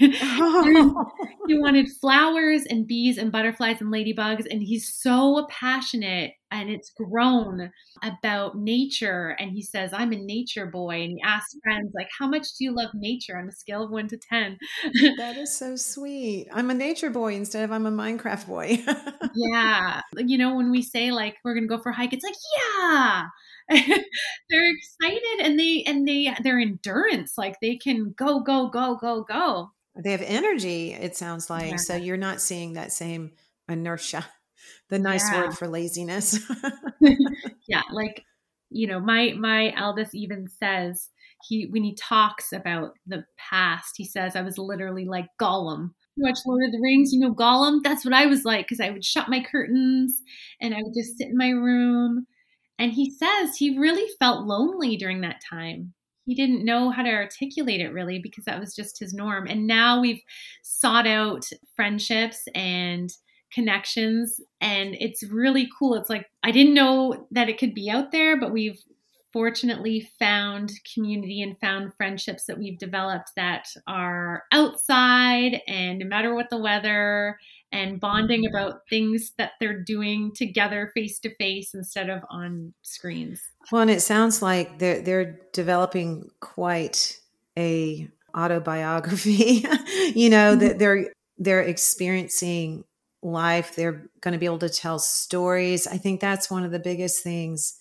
[0.41, 1.05] Oh.
[1.49, 4.47] he wanted flowers and bees and butterflies and ladybugs.
[4.49, 7.71] And he's so passionate and it's grown
[8.03, 9.37] about nature.
[9.39, 11.03] And he says, I'm a nature boy.
[11.03, 13.91] And he asks friends, like, how much do you love nature on a scale of
[13.91, 14.59] one to 10?
[15.17, 16.47] that is so sweet.
[16.53, 18.79] I'm a nature boy instead of I'm a Minecraft boy.
[19.35, 20.01] yeah.
[20.17, 22.35] You know, when we say, like, we're going to go for a hike, it's like,
[22.57, 23.25] yeah.
[24.51, 29.23] they're excited and they and they their endurance like they can go go go go
[29.23, 29.71] go
[30.03, 31.77] they have energy it sounds like yeah.
[31.77, 33.33] so you're not seeing that same
[33.69, 34.25] inertia
[34.89, 35.43] the nice yeah.
[35.43, 36.41] word for laziness
[37.69, 38.25] yeah like
[38.71, 41.11] you know my my eldest even says
[41.43, 46.25] he when he talks about the past he says i was literally like gollum you
[46.25, 47.81] watch Lord of the Rings, you know, Gollum.
[47.85, 50.21] That's what I was like because I would shut my curtains
[50.61, 52.27] and I would just sit in my room
[52.79, 55.95] and he says he really felt lonely during that time.
[56.25, 59.47] He didn't know how to articulate it really because that was just his norm.
[59.47, 60.21] And now we've
[60.63, 63.11] sought out friendships and
[63.53, 65.95] connections and it's really cool.
[65.95, 68.79] It's like I didn't know that it could be out there, but we've
[69.33, 76.35] fortunately found community and found friendships that we've developed that are outside and no matter
[76.35, 77.39] what the weather
[77.73, 78.55] and bonding mm-hmm.
[78.55, 83.41] about things that they're doing together face to face instead of on screens.
[83.71, 87.19] Well, and it sounds like they're they're developing quite
[87.59, 89.65] a autobiography.
[90.15, 90.61] you know, mm-hmm.
[90.61, 92.85] that they're they're experiencing
[93.23, 93.75] life.
[93.75, 95.87] They're going to be able to tell stories.
[95.87, 97.81] I think that's one of the biggest things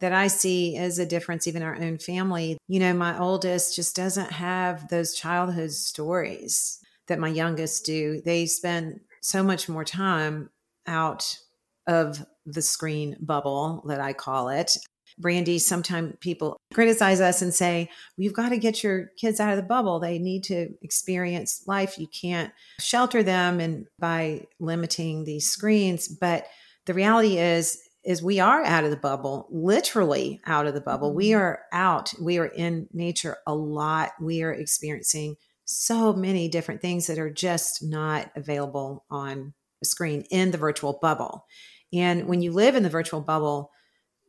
[0.00, 2.58] that I see as a difference, even our own family.
[2.68, 8.20] You know, my oldest just doesn't have those childhood stories that my youngest do.
[8.22, 10.50] They spend so much more time
[10.86, 11.38] out
[11.86, 14.76] of the screen bubble that I call it.
[15.18, 19.50] Brandy, sometimes people criticize us and say, well, you've got to get your kids out
[19.50, 19.98] of the bubble.
[19.98, 21.98] They need to experience life.
[21.98, 26.06] You can't shelter them and by limiting these screens.
[26.06, 26.46] But
[26.84, 31.14] the reality is, is we are out of the bubble, literally out of the bubble.
[31.14, 31.40] We mm-hmm.
[31.40, 32.12] are out.
[32.20, 34.10] We are in nature a lot.
[34.20, 40.22] We are experiencing so many different things that are just not available on a screen
[40.30, 41.46] in the virtual bubble.
[41.92, 43.70] And when you live in the virtual bubble,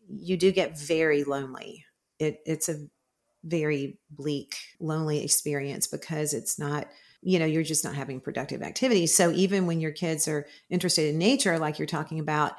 [0.07, 1.85] you do get very lonely.
[2.19, 2.85] It, it's a
[3.43, 6.87] very bleak, lonely experience because it's not,
[7.21, 9.15] you know, you're just not having productive activities.
[9.15, 12.53] So even when your kids are interested in nature, like you're talking about,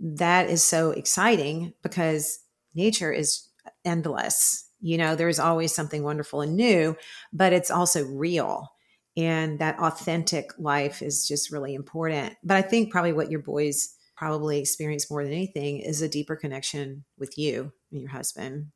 [0.00, 2.38] that is so exciting because
[2.74, 3.48] nature is
[3.84, 4.68] endless.
[4.82, 6.96] You know, there's always something wonderful and new,
[7.32, 8.68] but it's also real.
[9.16, 12.34] And that authentic life is just really important.
[12.44, 16.36] But I think probably what your boys probably experience more than anything is a deeper
[16.36, 18.72] connection with you and your husband.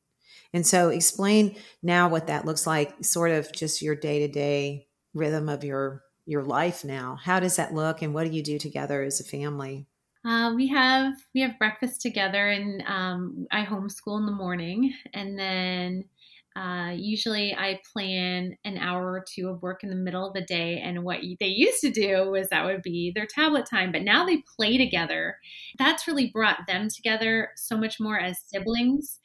[0.52, 4.88] And so, explain now what that looks like, sort of just your day to day
[5.14, 7.18] rhythm of your your life now.
[7.22, 9.86] How does that look, and what do you do together as a family?
[10.26, 15.38] Uh, we have we have breakfast together, and um, I homeschool in the morning, and
[15.38, 16.04] then
[16.56, 20.40] uh, usually, I plan an hour or two of work in the middle of the
[20.40, 20.80] day.
[20.82, 24.24] And what they used to do was that would be their tablet time, but now
[24.24, 25.36] they play together.
[25.78, 29.18] That's really brought them together so much more as siblings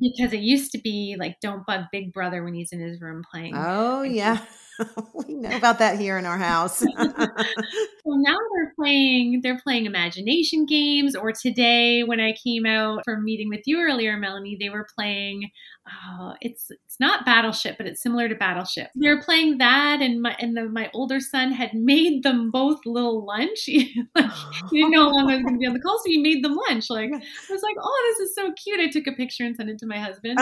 [0.00, 3.22] because it used to be like, don't bug Big Brother when he's in his room
[3.32, 3.54] playing.
[3.56, 4.44] Oh, yeah.
[5.14, 6.84] we know about that here in our house.
[6.96, 11.16] well, now they're playing they're playing imagination games.
[11.16, 15.50] Or today, when I came out from meeting with you earlier, Melanie, they were playing.
[15.86, 18.90] Uh, it's it's not Battleship, but it's similar to Battleship.
[18.94, 23.24] They're playing that, and my and the, my older son had made them both little
[23.24, 23.60] lunch.
[23.64, 26.18] he didn't know how long I was going to be on the call, so he
[26.18, 26.90] made them lunch.
[26.90, 28.80] Like I was like, oh, this is so cute.
[28.80, 30.38] I took a picture and sent it to my husband.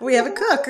[0.00, 0.68] we have a cook.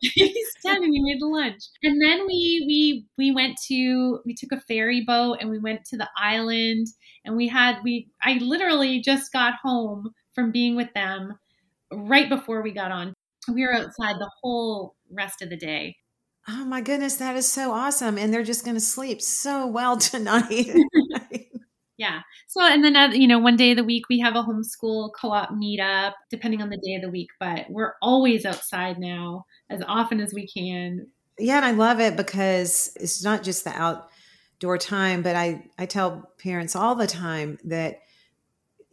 [0.00, 1.62] He's ten, and he made the lunch lunch.
[1.82, 5.84] And then we we we went to we took a ferry boat and we went
[5.86, 6.86] to the island
[7.24, 11.34] and we had we I literally just got home from being with them
[11.92, 13.14] right before we got on.
[13.52, 15.96] We were outside the whole rest of the day.
[16.48, 18.18] Oh my goodness, that is so awesome.
[18.18, 20.74] And they're just going to sleep so well tonight.
[21.96, 22.20] yeah.
[22.48, 25.10] So, and then, uh, you know, one day of the week we have a homeschool
[25.18, 29.44] co op meetup, depending on the day of the week, but we're always outside now
[29.70, 31.06] as often as we can.
[31.38, 35.86] Yeah, and I love it because it's not just the outdoor time, but I, I
[35.86, 38.00] tell parents all the time that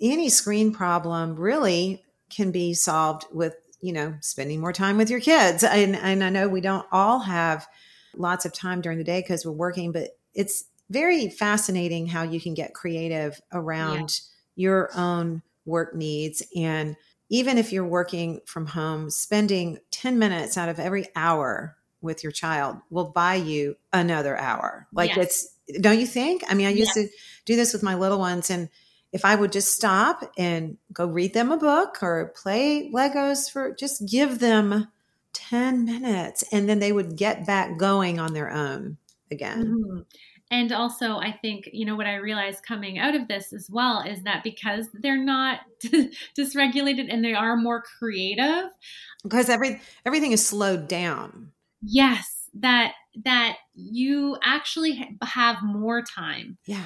[0.02, 5.20] any screen problem really can be solved with, you know, spending more time with your
[5.20, 5.64] kids.
[5.64, 7.68] And, and I know we don't all have
[8.16, 12.40] lots of time during the day because we're working, but it's very fascinating how you
[12.40, 14.22] can get creative around
[14.56, 14.64] yeah.
[14.64, 16.44] your own work needs.
[16.56, 16.96] And
[17.30, 22.32] even if you're working from home, spending 10 minutes out of every hour with your
[22.32, 24.88] child will buy you another hour.
[24.94, 25.54] Like yes.
[25.68, 26.44] it's, don't you think?
[26.48, 27.08] I mean, I used yes.
[27.08, 28.50] to do this with my little ones.
[28.50, 28.70] And
[29.12, 33.74] if I would just stop and go read them a book or play Legos for
[33.76, 34.88] just give them
[35.34, 38.98] 10 minutes and then they would get back going on their own
[39.32, 39.66] again.
[39.66, 40.00] Mm-hmm.
[40.52, 44.02] And also, I think, you know, what I realized coming out of this as well
[44.02, 45.60] is that because they're not
[46.38, 48.72] dysregulated and they are more creative.
[49.22, 56.58] Because every, everything is slowed down yes that that you actually have more time.
[56.66, 56.86] Yeah.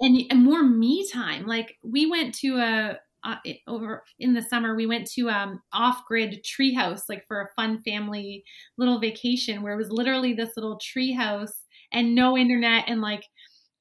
[0.00, 1.46] And, and more me time.
[1.46, 6.42] Like we went to a uh, over in the summer we went to um off-grid
[6.42, 8.42] treehouse like for a fun family
[8.78, 11.52] little vacation where it was literally this little treehouse
[11.92, 13.26] and no internet and like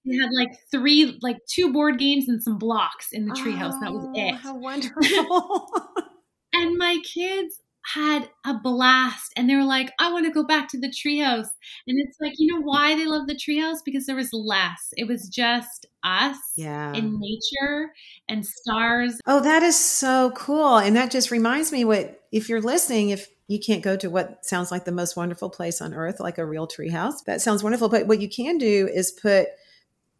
[0.06, 3.74] we had like three like two board games and some blocks in the treehouse.
[3.76, 4.36] Oh, that was it.
[4.36, 5.67] how wonderful.
[6.52, 10.68] And my kids had a blast and they were like, I want to go back
[10.70, 11.48] to the treehouse.
[11.88, 13.78] And it's like, you know why they love the treehouse?
[13.84, 14.94] Because there was less.
[14.98, 16.94] It was just us yeah.
[16.94, 17.92] in nature
[18.28, 19.20] and stars.
[19.26, 20.78] Oh, that is so cool.
[20.78, 24.46] And that just reminds me what if you're listening, if you can't go to what
[24.46, 27.89] sounds like the most wonderful place on earth, like a real treehouse, that sounds wonderful.
[27.89, 29.48] But what you can do is put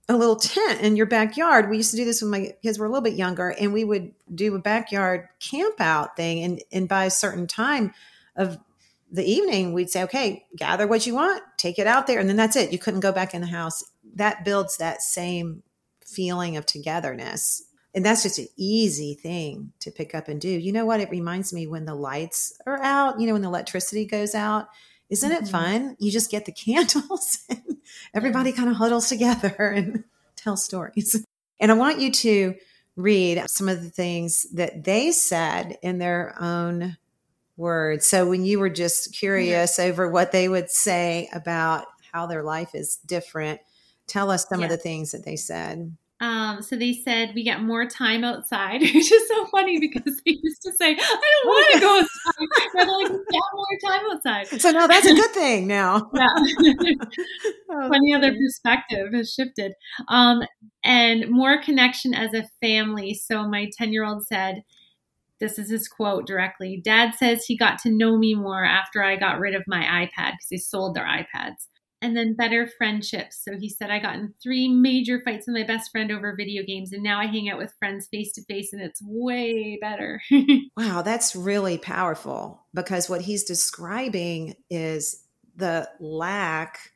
[0.10, 1.70] a little tent in your backyard.
[1.70, 3.84] We used to do this when my kids were a little bit younger, and we
[3.84, 6.44] would do a backyard camp out thing.
[6.44, 7.94] And, and by a certain time
[8.36, 8.58] of
[9.12, 12.20] the evening, we'd say, okay, gather what you want, take it out there.
[12.20, 12.72] And then that's it.
[12.72, 13.84] You couldn't go back in the house.
[14.16, 15.62] That builds that same
[16.04, 17.64] feeling of togetherness.
[17.94, 20.50] And that's just an easy thing to pick up and do.
[20.50, 21.00] You know what?
[21.00, 24.68] It reminds me when the lights are out, you know, when the electricity goes out.
[25.10, 25.52] Isn't it Mhm.
[25.52, 25.96] fun?
[26.00, 27.78] You just get the candles and
[28.14, 30.04] everybody kind of huddles together and
[30.36, 31.26] tells stories.
[31.60, 32.56] And I want you to
[32.96, 36.98] read some of the things that they said in their own
[37.58, 38.08] words.
[38.08, 42.74] So when you were just curious over what they would say about how their life
[42.74, 43.60] is different,
[44.08, 45.96] tell us some of the things that they said.
[46.22, 50.38] Um, so they said we get more time outside, which is so funny because they
[50.42, 52.70] used to say, I don't want to go outside.
[52.74, 54.62] They're like, we get more time outside.
[54.62, 56.12] So now that's a good thing now.
[56.20, 56.28] Yeah.
[57.72, 59.74] Oh, funny how their perspective has shifted.
[60.08, 60.44] Um,
[60.84, 63.14] and more connection as a family.
[63.14, 64.64] So my 10 year old said,
[65.40, 66.82] this is his quote directly.
[66.84, 70.32] Dad says he got to know me more after I got rid of my iPad
[70.32, 71.68] because they sold their iPads.
[72.02, 73.44] And then better friendships.
[73.44, 76.64] So he said, I got in three major fights with my best friend over video
[76.64, 80.22] games, and now I hang out with friends face to face, and it's way better.
[80.78, 86.92] Wow, that's really powerful because what he's describing is the lack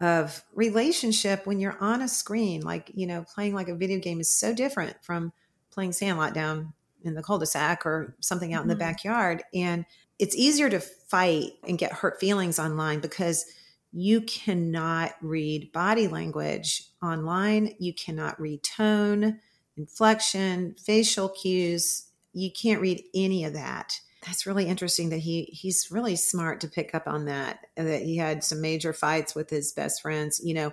[0.00, 2.62] of relationship when you're on a screen.
[2.62, 5.32] Like, you know, playing like a video game is so different from
[5.70, 8.72] playing Sandlot down in the cul de sac or something out in Mhm.
[8.72, 9.42] the backyard.
[9.54, 9.84] And
[10.18, 13.44] it's easier to fight and get hurt feelings online because
[13.92, 17.74] you cannot read body language online.
[17.78, 19.40] You cannot read tone,
[19.76, 22.08] inflection, facial cues.
[22.32, 23.98] You can't read any of that.
[24.24, 27.66] That's really interesting that he he's really smart to pick up on that.
[27.76, 30.72] That he had some major fights with his best friends, you know,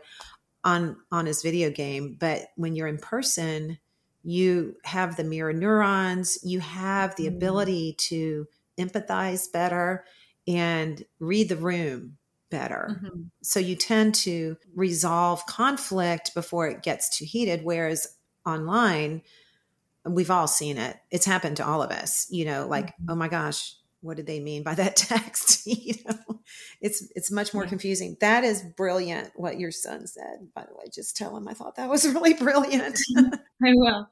[0.63, 2.17] on on his video game.
[2.19, 3.77] But when you're in person,
[4.23, 6.39] you have the mirror neurons.
[6.43, 7.35] You have the Mm.
[7.35, 8.47] ability to
[8.77, 10.05] empathize better
[10.47, 12.17] and read the room
[12.53, 13.29] better Mhm.
[13.41, 18.07] so you tend to resolve conflict before it gets too heated whereas
[18.45, 19.21] online
[20.05, 23.05] we've all seen it it's happened to all of us you know like Mhm.
[23.09, 26.41] oh my gosh what did they mean by that text you know
[26.81, 27.69] it's it's much more Yeah.
[27.69, 31.53] confusing that is brilliant what your son said by the way just tell him i
[31.53, 34.07] thought that was really brilliant I will.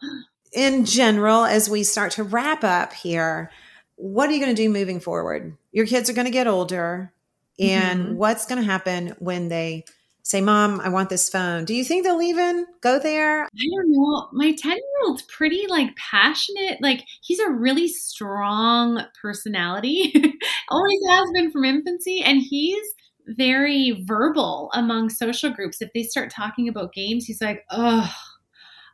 [0.54, 3.52] in general as we start to wrap up here
[3.98, 7.12] what are you going to do moving forward your kids are going to get older
[7.60, 8.16] and Mhm.
[8.16, 9.84] what's going to happen when they
[10.24, 13.92] say mom i want this phone do you think they'll even go there I don't
[13.92, 14.30] know.
[14.32, 16.78] My 10 year old's pretty like passionate.
[16.82, 20.14] Like he's a really strong personality.
[20.70, 22.22] Always has been from infancy.
[22.22, 22.84] And he's
[23.28, 25.82] very verbal among social groups.
[25.82, 28.10] If they start talking about games, he's like, ugh.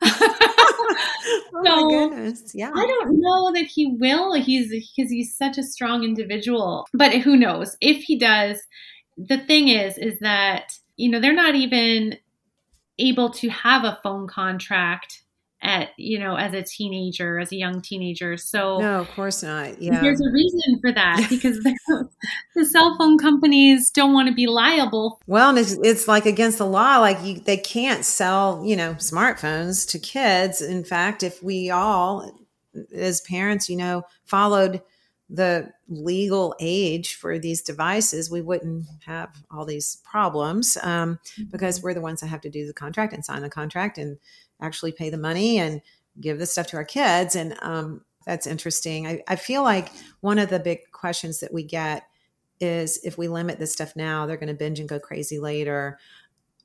[1.53, 4.33] oh So, my goodness yeah I don't know that he will.
[4.33, 6.87] He's because he's such a strong individual.
[6.93, 7.75] But who knows?
[7.81, 8.59] If he does,
[9.17, 12.17] the thing is, is that you know they're not even
[12.99, 15.23] able to have a phone contract
[15.61, 18.37] at you know as a teenager, as a young teenager.
[18.37, 21.59] So no of course not yeah there's a reason for that because
[22.55, 25.19] the, cell phone companies don't want to be liable.
[25.25, 26.99] Well, and it's, it's like against the law.
[26.99, 30.61] Like you, they can't sell, you know, smartphones to kids.
[30.61, 32.31] In fact, if we all,
[32.93, 34.81] as parents, you know, followed
[35.29, 41.19] the legal age for these devices, we wouldn't have all these problems um,
[41.51, 44.17] because we're the ones that have to do the contract and sign the contract and
[44.61, 45.81] actually pay the money and
[46.19, 47.35] give this stuff to our kids.
[47.35, 49.07] And um, that's interesting.
[49.07, 49.89] I, I feel like
[50.21, 52.03] one of the big questions that we get
[52.59, 55.99] is if we limit this stuff now, they're going to binge and go crazy later.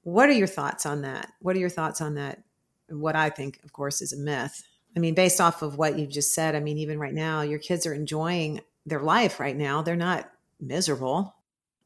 [0.03, 1.33] What are your thoughts on that?
[1.41, 2.43] What are your thoughts on that?
[2.89, 4.63] What I think, of course, is a myth.
[4.97, 7.59] I mean, based off of what you've just said, I mean, even right now, your
[7.59, 9.83] kids are enjoying their life right now.
[9.83, 11.35] They're not miserable.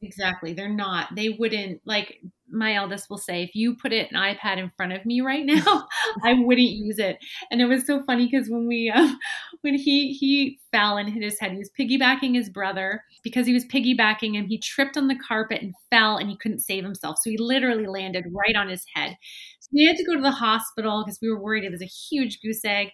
[0.01, 0.53] Exactly.
[0.53, 1.15] They're not.
[1.15, 4.93] They wouldn't like my eldest will say, if you put it an iPad in front
[4.93, 5.87] of me right now,
[6.23, 7.17] I wouldn't use it.
[7.51, 9.13] And it was so funny because when we uh,
[9.61, 13.53] when he he fell and hit his head, he was piggybacking his brother because he
[13.53, 14.45] was piggybacking him.
[14.47, 17.17] He tripped on the carpet and fell and he couldn't save himself.
[17.21, 19.17] So he literally landed right on his head.
[19.59, 21.85] So we had to go to the hospital because we were worried it was a
[21.85, 22.89] huge goose egg.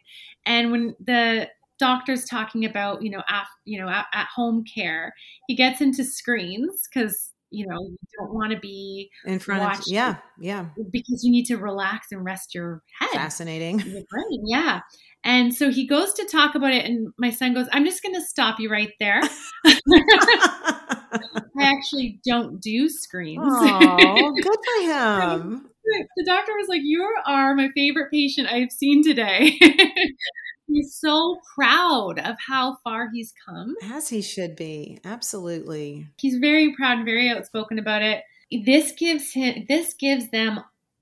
[0.45, 1.49] And when the
[1.79, 5.13] doctor's talking about you know af, you know at, at home care
[5.47, 9.79] he gets into screens because you know you don't want to be In front Watch
[9.81, 10.65] of yeah, yeah.
[10.91, 13.79] because you need to relax and rest your head Fascinating.
[13.79, 14.79] your brain yeah
[15.23, 18.15] and so he goes to talk about it and my son goes i'm just going
[18.15, 19.21] to stop you right there
[19.65, 21.19] i
[21.59, 25.69] actually don't do screens Oh, good for him.
[26.15, 29.57] the doctor was like you are my favorite patient i've seen today
[30.67, 34.99] he's so proud of how far he's come As he should be.
[35.03, 36.07] Absolutely.
[36.17, 38.23] he's very proud and very outspoken about it.
[38.65, 40.59] This gives him this gives them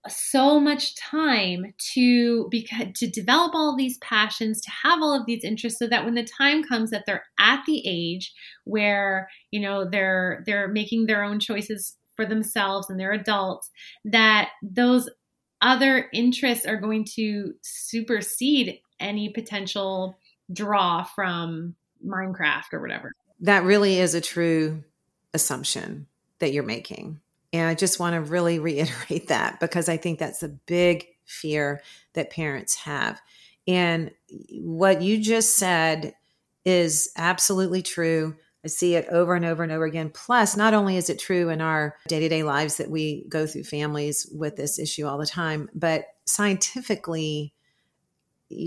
[0.07, 5.25] so much time to because to develop all of these passions to have all of
[5.27, 8.33] these interests so that when the time comes that they're at the age
[8.63, 13.69] where you know they're they're making their own choices for themselves and they're adults
[14.03, 15.07] that those
[15.61, 20.17] other interests are going to supersede any potential
[20.51, 21.75] draw from
[22.05, 23.13] Minecraft or whatever.
[23.39, 24.83] That really is a true
[25.33, 26.07] assumption
[26.39, 27.19] that you're making.
[27.53, 31.81] And I just want to really reiterate that because I think that's a big fear
[32.13, 33.21] that parents have.
[33.67, 34.11] And
[34.51, 36.15] what you just said
[36.65, 38.35] is absolutely true.
[38.63, 40.09] I see it over and over and over again.
[40.09, 43.47] Plus, not only is it true in our day to day lives that we go
[43.47, 47.53] through families with this issue all the time, but scientifically,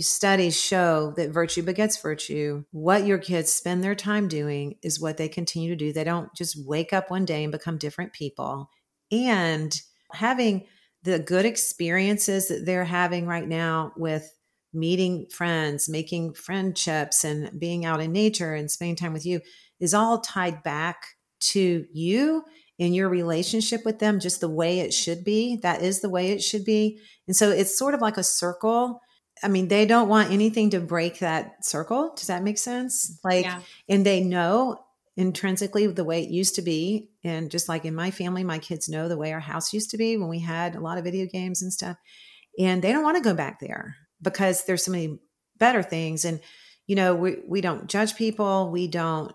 [0.01, 2.64] studies show that virtue begets virtue.
[2.70, 5.93] What your kids spend their time doing is what they continue to do.
[5.93, 8.70] They don't just wake up one day and become different people.
[9.11, 9.78] And
[10.12, 10.66] having
[11.03, 14.35] the good experiences that they're having right now with
[14.72, 19.41] meeting friends, making friendships, and being out in nature and spending time with you
[19.80, 21.07] is all tied back
[21.41, 22.45] to you
[22.78, 25.57] and your relationship with them, just the way it should be.
[25.62, 26.99] That is the way it should be.
[27.28, 29.01] And so it's sort of like a circle.
[29.43, 32.14] I mean, they don't want anything to break that circle.
[32.16, 33.18] Does that make sense?
[33.24, 33.61] Like, yeah.
[33.89, 34.78] and they know
[35.16, 37.11] intrinsically the way it used to be.
[37.22, 39.99] And just like in my family, my kids know the way our house used to
[39.99, 41.97] be when we had a lot of video games and stuff.
[42.59, 45.18] And they don't want to go back there because there's so many
[45.59, 46.24] better things.
[46.24, 46.41] And,
[46.87, 48.70] you know, we, we don't judge people.
[48.70, 49.32] We don't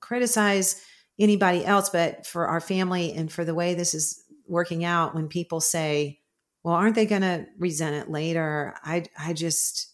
[0.00, 0.82] criticize
[1.18, 5.28] anybody else, but for our family and for the way this is working out, when
[5.28, 6.20] people say,
[6.64, 8.74] well, aren't they going to resent it later?
[8.82, 9.92] I, I just,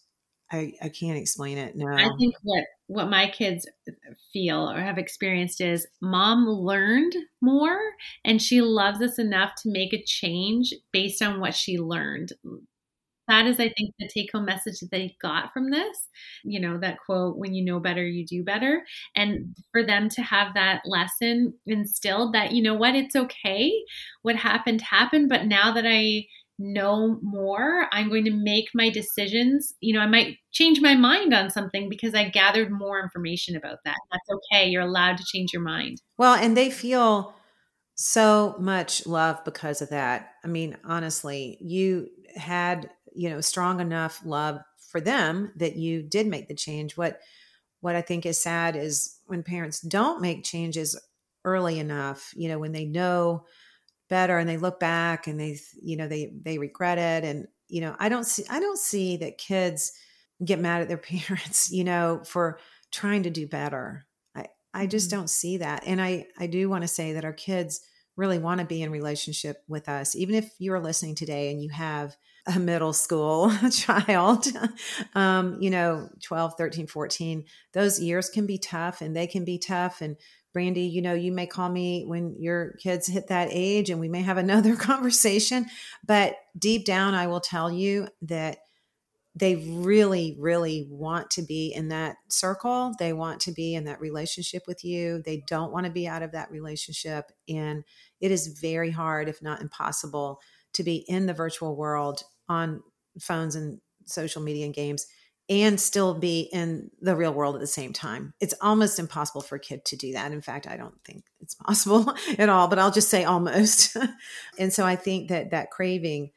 [0.51, 1.75] I, I can't explain it.
[1.75, 1.85] No.
[1.93, 3.67] I think what, what my kids
[4.31, 7.77] feel or have experienced is mom learned more
[8.23, 12.31] and she loves us enough to make a change based on what she learned
[13.31, 16.09] that is, I think, the take home message that they got from this.
[16.43, 18.83] You know, that quote, when you know better, you do better.
[19.15, 23.71] And for them to have that lesson instilled that, you know what, it's okay.
[24.21, 25.29] What happened, happened.
[25.29, 26.25] But now that I
[26.61, 29.73] know more, I'm going to make my decisions.
[29.81, 33.79] You know, I might change my mind on something because I gathered more information about
[33.85, 33.97] that.
[34.11, 34.69] That's okay.
[34.69, 36.01] You're allowed to change your mind.
[36.17, 37.33] Well, and they feel
[37.95, 40.31] so much love because of that.
[40.43, 44.59] I mean, honestly, you had you know strong enough love
[44.89, 47.19] for them that you did make the change what
[47.81, 50.99] what i think is sad is when parents don't make changes
[51.45, 53.43] early enough you know when they know
[54.11, 57.79] better and they look back and they you know they they regret it and you
[57.79, 59.93] know i don't see i don't see that kids
[60.43, 62.59] get mad at their parents you know for
[62.91, 64.05] trying to do better
[64.35, 65.19] i i just mm-hmm.
[65.19, 67.79] don't see that and i i do want to say that our kids
[68.17, 71.69] really want to be in relationship with us even if you're listening today and you
[71.69, 74.47] have a middle school child,
[75.15, 79.59] um, you know, 12, 13, 14, those years can be tough and they can be
[79.59, 80.01] tough.
[80.01, 80.17] And
[80.53, 84.09] Brandy, you know, you may call me when your kids hit that age and we
[84.09, 85.65] may have another conversation.
[86.05, 88.57] But deep down, I will tell you that
[89.33, 92.93] they really, really want to be in that circle.
[92.99, 95.21] They want to be in that relationship with you.
[95.23, 97.31] They don't want to be out of that relationship.
[97.47, 97.85] And
[98.19, 100.41] it is very hard, if not impossible,
[100.73, 102.83] to be in the virtual world on
[103.19, 105.05] phones and social media and games
[105.49, 108.33] and still be in the real world at the same time.
[108.39, 110.31] It's almost impossible for a kid to do that.
[110.31, 113.97] In fact, I don't think it's possible at all, but I'll just say almost.
[114.59, 116.31] and so I think that that craving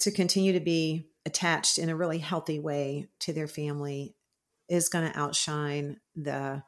[0.00, 4.14] to continue to be attached in a really healthy way to their family
[4.68, 6.62] is going to outshine the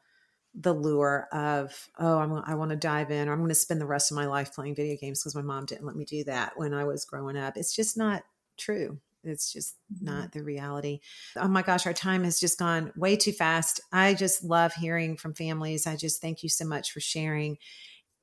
[0.55, 3.81] the lure of oh I'm, i want to dive in or i'm going to spend
[3.81, 6.25] the rest of my life playing video games because my mom didn't let me do
[6.25, 8.23] that when i was growing up it's just not
[8.57, 8.99] true
[9.29, 10.07] it's just mm-hmm.
[10.07, 11.01] not the reality.
[11.37, 13.81] Oh my gosh our time has just gone way too fast.
[13.93, 15.87] I just love hearing from families.
[15.87, 17.59] I just thank you so much for sharing.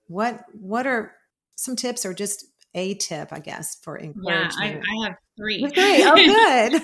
[0.08, 1.14] What what are
[1.56, 2.46] some tips or just
[2.78, 5.66] a tip i guess for encouragement yeah i, I have three.
[5.70, 6.04] Three.
[6.04, 6.82] Oh good.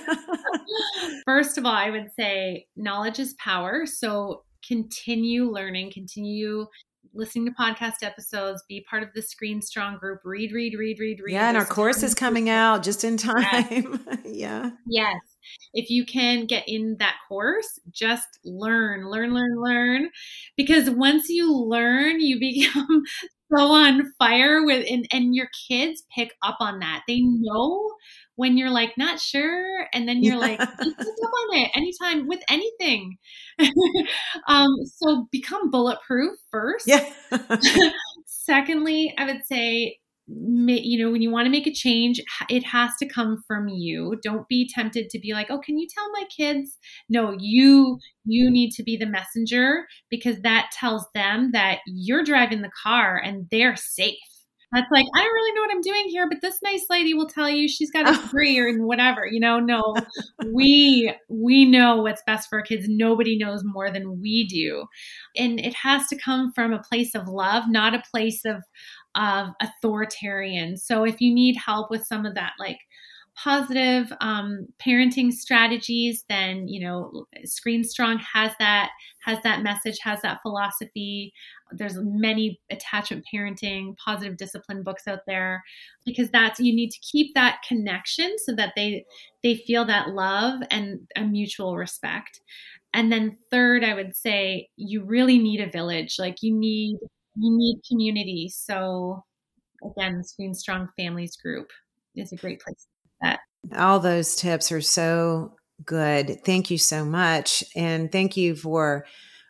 [1.26, 3.86] First of all i would say knowledge is power.
[3.86, 6.68] So continue learning, continue
[7.14, 11.20] listening to podcast episodes, be part of the Screen Strong group, read, read, read, read,
[11.24, 11.34] read.
[11.34, 13.44] Yeah, and our course is coming out just in time.
[14.06, 14.18] Yes.
[14.26, 14.70] yeah.
[14.88, 15.20] Yes.
[15.74, 20.10] If you can get in that course, just learn, learn, learn, learn.
[20.56, 23.04] Because once you learn, you become
[23.54, 27.04] so on fire with and, and your kids pick up on that.
[27.08, 27.92] They know
[28.42, 32.42] when you're like not sure and then you're like pick up on it anytime with
[32.50, 33.18] anything.
[34.48, 36.88] Um so become bulletproof first.
[36.88, 37.08] Yeah.
[38.26, 42.20] Secondly i would say you know when you want to make a change
[42.50, 44.18] it has to come from you.
[44.24, 46.80] Don't be tempted to be like oh can you tell my kids?
[47.10, 52.62] No you you need to be the messenger because that tells them that you're driving
[52.64, 54.31] the car and they're safe
[54.72, 57.28] that's like i don't really know what i'm doing here but this nice lady will
[57.28, 58.22] tell you she's got a oh.
[58.22, 59.60] degree or whatever you know?
[59.60, 59.96] No.
[60.54, 62.88] We we know what's best for our kids.
[62.90, 64.86] Nobody knows more than we do.
[65.38, 68.64] And it has to come from a place of love not a place of
[69.16, 70.78] of authoritarian.
[70.78, 72.80] So if you need help with some of that, like
[73.36, 78.92] positive um, parenting strategies, then you know Screen Strong has that
[79.24, 81.34] has that message, has that philosophy.
[81.72, 85.64] There's many attachment parenting, positive discipline books out there
[86.06, 89.06] because that's you need to keep that connection so that they
[89.44, 92.42] they feel that love and a mutual respect.
[92.94, 96.18] And then third, I would say you really need a village.
[96.20, 96.98] Like you need
[97.36, 98.50] you need community.
[98.54, 99.24] So
[99.84, 101.70] again, Screen Strong Families group
[102.16, 102.88] is a great place
[103.22, 103.40] that.
[103.76, 105.56] All those tips are so
[105.86, 106.40] good.
[106.46, 107.64] Thank you so much.
[107.76, 109.06] And thank you for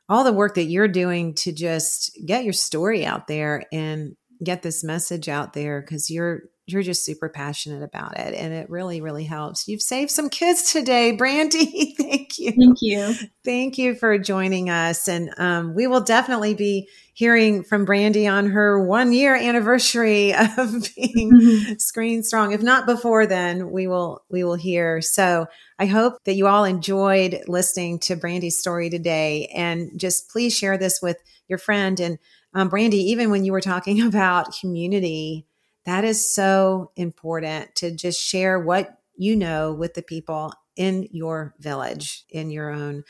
[0.10, 4.62] all the work that you're doing to just get your story out there and get
[4.62, 9.02] this message out there because you're you're just super passionate about it and it really
[9.02, 9.68] really helps.
[9.68, 12.52] You've saved some kids today brandy thank you.
[12.52, 13.14] Thank you.
[13.44, 18.48] Thank you for joining us and um, we will definitely be hearing from brandy on
[18.48, 21.74] her one year anniversary of being mm-hmm.
[21.78, 22.52] screen strong.
[22.52, 25.02] If not before then we will we will hear.
[25.02, 25.48] So
[25.80, 30.78] i hope that you all enjoyed listening to brandy's story today and just please share
[30.78, 31.18] this with
[31.48, 32.00] your friend.
[32.00, 32.18] And
[32.54, 35.46] um, brandy even when you were talking about community
[35.86, 41.54] that is so important to just share what you know with the people in your
[41.60, 43.04] village, in your own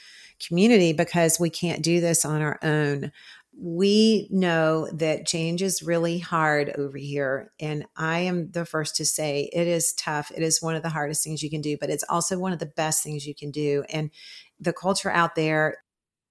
[0.46, 3.12] community, because we can't do this on our own.
[3.58, 7.52] We know that change is really hard over here.
[7.60, 10.32] And I am the first to say it is tough.
[10.36, 12.60] It is one of the hardest things you can do, but it's also one of
[12.60, 13.84] the best things you can do.
[13.90, 14.10] And
[14.60, 15.78] the culture out there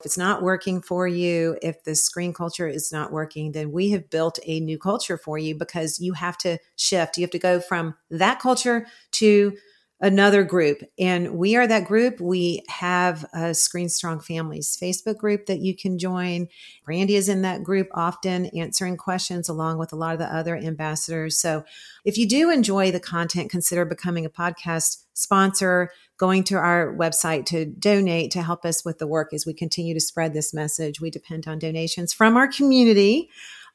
[0.00, 3.90] if it's not working for you, if the screen culture is not working, then we
[3.90, 7.18] have built a new culture for you because you have to shift.
[7.18, 9.52] You have to go from that culture to
[10.00, 10.82] another group.
[10.98, 12.20] And we are that group.
[12.20, 16.48] We have a Screen Strong Families Facebook group that you can join.
[16.84, 20.56] Brandy is in that group often answering questions along with a lot of the other
[20.56, 21.38] ambassadors.
[21.38, 21.64] So
[22.04, 27.44] if you do enjoy the content, consider becoming a podcast sponsor going to our website
[27.46, 31.00] to donate to help us with the work as we continue to spread this message.
[31.00, 33.28] We depend on donations from our community.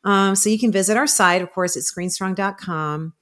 [0.03, 3.13] Um, so you can visit our site, of course, at screenstrong.com.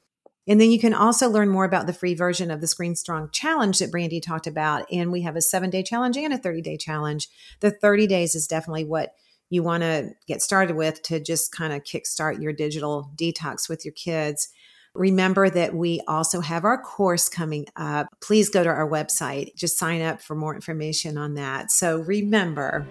[0.48, 3.30] And then you can also learn more about the free version of the Screen Strong
[3.32, 4.86] challenge that Brandy talked about.
[4.92, 7.30] And we have a seven day challenge and a 30 day challenge.
[7.62, 9.14] The 30 days is definitely what
[9.50, 13.86] you want to get started with to just kind of kickstart your digital detox with
[13.86, 14.50] your kids.
[14.96, 18.08] Remember that we also have our course coming up.
[18.22, 21.72] Please go to our website, just sign up for more information on that.
[21.72, 22.88] So remember,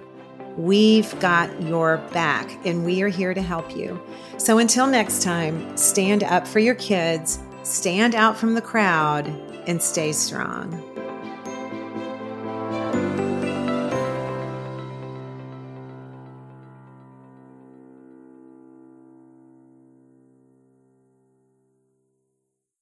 [0.57, 4.01] we've got your back and we are here to help you.
[4.39, 9.29] So until next time, stand up for your kids, stand out from the crowd,
[9.67, 10.92] and stay strong.